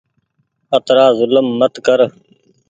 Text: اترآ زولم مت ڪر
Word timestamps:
اترآ 0.75 1.05
زولم 1.17 1.47
مت 1.59 1.73
ڪر 1.85 1.99